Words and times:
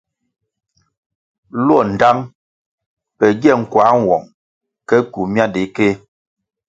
Luo 1.65 1.79
ndtang 1.91 2.19
pe 3.17 3.25
gie 3.41 3.53
nkuăh 3.59 3.91
nwong 4.01 4.25
ke 4.87 4.95
kywu 5.11 5.21
miandikéh. 5.33 5.93